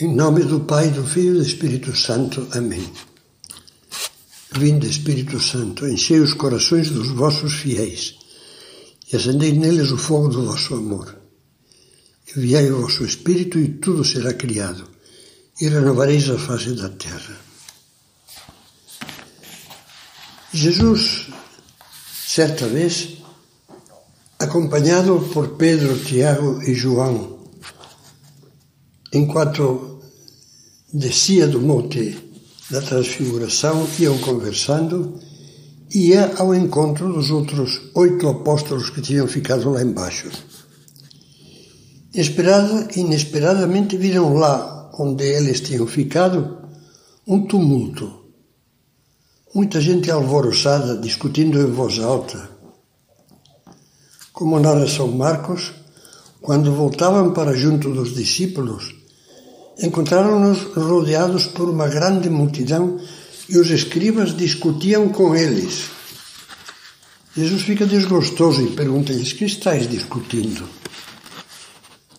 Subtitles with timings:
[0.00, 2.46] Em nome do Pai, do Filho e do Espírito Santo.
[2.52, 2.88] Amém.
[4.52, 8.14] Vinde, Espírito Santo, enchei os corações dos vossos fiéis
[9.12, 11.18] e acendei neles o fogo do vosso amor.
[12.36, 14.88] Enviai o vosso Espírito e tudo será criado,
[15.60, 17.36] e renovareis a face da terra.
[20.52, 21.26] Jesus,
[22.24, 23.16] certa vez,
[24.38, 27.37] acompanhado por Pedro, Tiago e João,
[29.12, 30.00] enquanto
[30.92, 32.16] descia do monte
[32.70, 35.18] da transfiguração, iam conversando,
[35.94, 40.28] ia ao encontro dos outros oito apóstolos que tinham ficado lá embaixo.
[42.12, 46.58] Inesperada, inesperadamente viram lá onde eles tinham ficado
[47.26, 48.24] um tumulto.
[49.54, 52.50] Muita gente alvoroçada, discutindo em voz alta.
[54.32, 55.72] Como narra São Marcos,
[56.40, 58.97] quando voltavam para junto dos discípulos,
[59.80, 62.98] encontraram-nos rodeados por uma grande multidão
[63.48, 65.84] e os escribas discutiam com eles.
[67.36, 70.68] Jesus fica desgostoso e pergunta-lhes: Que estáis discutindo?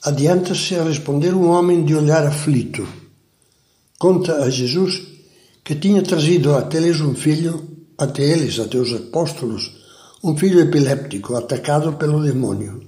[0.03, 2.87] Adianta-se a responder um homem de olhar aflito.
[3.97, 5.01] Conta a Jesus
[5.63, 9.71] que tinha trazido até eles um filho, até eles, até os apóstolos,
[10.23, 12.81] um filho epiléptico atacado pelo demônio.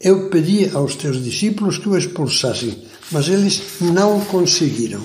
[0.00, 5.02] Eu pedi aos teus discípulos que o expulsassem, mas eles não conseguiram.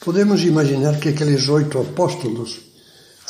[0.00, 2.60] Podemos imaginar que aqueles oito apóstolos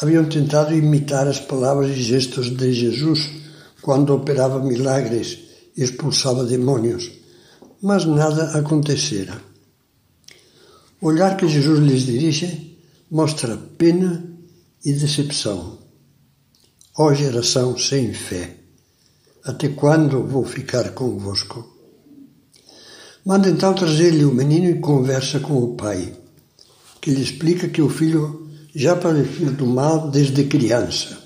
[0.01, 3.31] haviam tentado imitar as palavras e gestos de Jesus
[3.81, 5.39] quando operava milagres
[5.77, 7.11] e expulsava demônios,
[7.83, 9.41] mas nada acontecera.
[11.01, 12.79] O olhar que Jesus lhes dirige
[13.11, 14.25] mostra pena
[14.85, 15.79] e decepção.
[16.97, 18.57] Ó geração sem fé!
[19.45, 21.74] Até quando vou ficar convosco?
[23.25, 26.13] Manda então trazer-lhe o menino e conversa com o pai,
[27.01, 31.19] que lhe explica que o filho já padeceu do mal desde criança.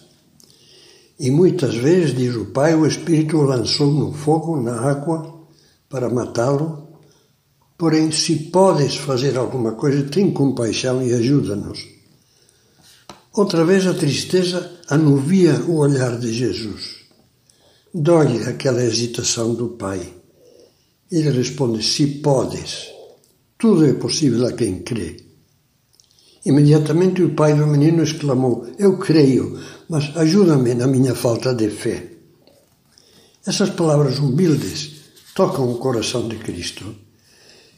[1.18, 5.44] E muitas vezes, diz o pai, o espírito o lançou no fogo, na água,
[5.88, 6.86] para matá-lo.
[7.76, 11.84] Porém, se podes fazer alguma coisa, tem compaixão e ajuda-nos.
[13.34, 16.98] Outra vez a tristeza anuvia o olhar de Jesus.
[17.92, 20.17] Dói aquela hesitação do pai.
[21.10, 22.88] Ele responde: Se podes,
[23.58, 25.16] tudo é possível a quem crê.
[26.44, 29.58] Imediatamente o pai do menino exclamou: Eu creio,
[29.88, 32.04] mas ajuda-me na minha falta de fé.
[33.46, 34.92] Essas palavras humildes
[35.34, 36.94] tocam o coração de Cristo.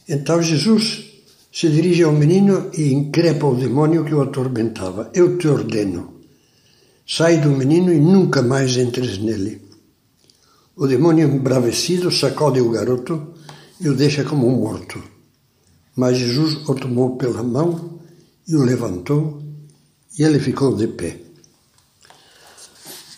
[0.07, 1.05] Então Jesus
[1.51, 6.15] se dirige ao menino e increpa o demônio que o atormentava: Eu te ordeno,
[7.07, 9.70] sai do menino e nunca mais entres nele.
[10.81, 13.35] O demônio embravecido sacode o garoto
[13.79, 14.97] e o deixa como morto.
[15.95, 17.99] Mas Jesus o tomou pela mão
[18.47, 19.43] e o levantou
[20.17, 21.19] e ele ficou de pé.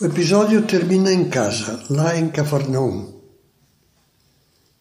[0.02, 3.14] O episódio termina em casa, lá em Cafarnaum.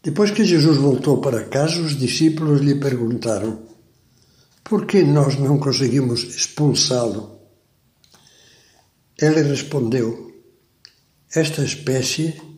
[0.03, 3.63] Depois que Jesus voltou para casa, os discípulos lhe perguntaram:
[4.65, 7.39] Por que nós não conseguimos expulsá-lo?
[9.17, 10.35] Ele respondeu:
[11.33, 12.51] Esta espécie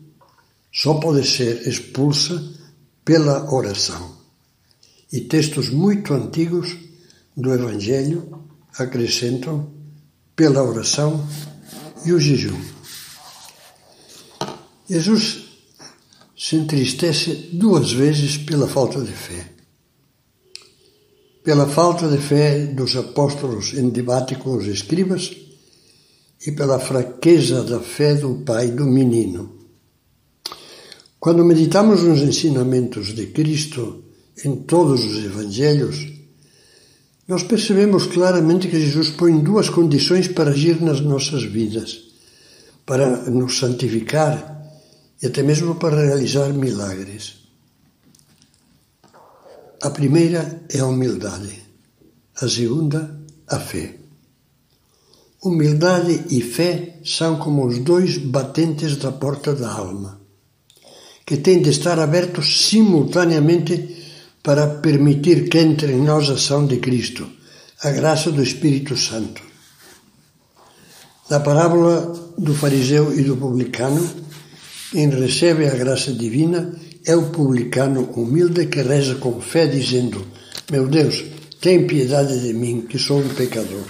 [0.75, 2.43] só pode ser expulsa
[3.05, 4.17] pela oração.
[5.09, 6.75] E textos muito antigos
[7.37, 8.43] do Evangelho
[8.77, 9.71] acrescentam
[10.35, 11.25] pela oração
[12.03, 12.59] e o jejum.
[14.89, 15.45] Jesus
[16.37, 19.49] se entristece duas vezes pela falta de fé.
[21.41, 25.33] Pela falta de fé dos apóstolos em debate com os escribas
[26.45, 29.64] e pela fraqueza da fé do pai do menino.
[31.25, 34.03] Quando meditamos nos ensinamentos de Cristo
[34.45, 36.07] em todos os evangelhos,
[37.27, 41.99] nós percebemos claramente que Jesus põe duas condições para agir nas nossas vidas:
[42.85, 44.69] para nos santificar
[45.19, 47.37] e até mesmo para realizar milagres.
[49.81, 51.59] A primeira é a humildade,
[52.39, 53.95] a segunda, a fé.
[55.43, 60.23] Humildade e fé são como os dois batentes da porta da alma
[61.25, 63.95] que tem de estar abertos simultaneamente
[64.43, 67.27] para permitir que entre em nós a ação de Cristo,
[67.81, 69.41] a graça do Espírito Santo.
[71.27, 74.07] Na parábola do fariseu e do publicano,
[74.91, 80.23] quem recebe a graça divina é o publicano humilde que reza com fé, dizendo:
[80.71, 81.23] Meu Deus,
[81.59, 83.85] tem piedade de mim, que sou um pecador.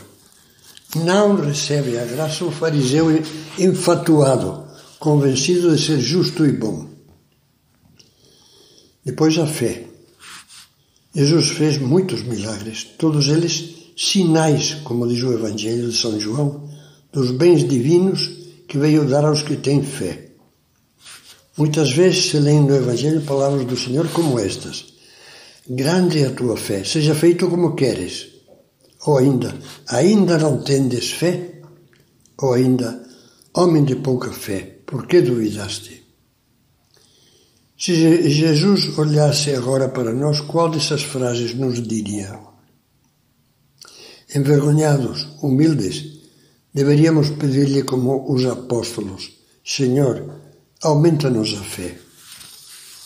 [0.96, 3.12] Não recebe a graça o fariseu
[3.60, 4.64] enfatuado,
[4.98, 6.95] convencido de ser justo e bom.
[9.06, 9.86] Depois a fé.
[11.14, 16.68] Jesus fez muitos milagres, todos eles sinais, como diz o Evangelho de São João,
[17.14, 18.32] dos bens divinos
[18.68, 20.32] que veio dar aos que têm fé.
[21.56, 24.86] Muitas vezes se lêem no Evangelho palavras do Senhor como estas:
[25.70, 28.28] Grande é a tua fé, seja feito como queres.
[29.06, 29.56] Ou ainda,
[29.88, 31.62] ainda não tendes fé?
[32.40, 33.08] Ou ainda,
[33.54, 36.05] homem de pouca fé, por que duvidaste?
[37.78, 42.40] Se Jesus olhasse agora para nós, qual dessas frases nos diria?
[44.34, 46.22] Envergonhados, humildes,
[46.74, 49.32] deveríamos pedir-lhe como os apóstolos:
[49.64, 50.24] Senhor,
[50.82, 51.98] aumenta-nos a fé.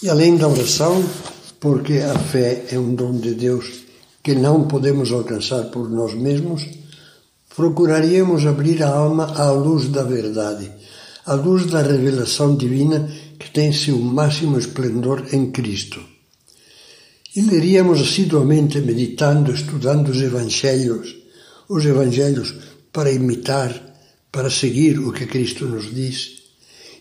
[0.03, 1.03] E além da oração,
[1.59, 3.85] porque a fé é um dom de Deus
[4.21, 6.63] que não podemos alcançar por nós mesmos,
[7.55, 10.71] procuraríamos abrir a alma à luz da verdade,
[11.25, 16.01] à luz da revelação divina que tem seu máximo esplendor em Cristo.
[17.35, 21.15] E leríamos assiduamente, meditando, estudando os Evangelhos,
[21.69, 22.53] os Evangelhos
[22.91, 23.71] para imitar,
[24.29, 26.39] para seguir o que Cristo nos diz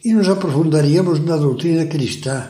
[0.05, 2.49] e nos aprofundaríamos na doutrina cristã.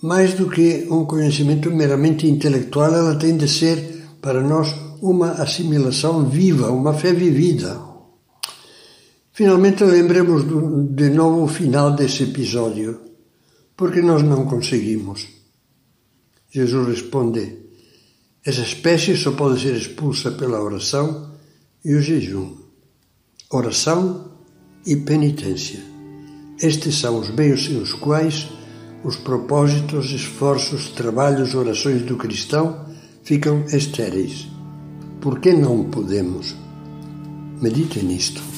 [0.00, 6.28] Mais do que um conhecimento meramente intelectual, ela tem de ser, para nós, uma assimilação
[6.28, 7.91] viva, uma fé vivida.
[9.32, 10.44] Finalmente, lembremos
[10.94, 13.00] de novo o final desse episódio,
[13.76, 15.26] porque nós não conseguimos.
[16.50, 17.62] Jesus responde:
[18.44, 21.30] essa espécie só pode ser expulsa pela oração
[21.84, 22.56] e o jejum.
[23.50, 24.32] Oração
[24.84, 25.80] e penitência.
[26.60, 28.48] Estes são os meios sem os quais
[29.04, 32.86] os propósitos, esforços, trabalhos, orações do cristão
[33.22, 34.48] ficam estéreis.
[35.20, 36.54] Por que não podemos?
[37.60, 38.51] Medite nisto.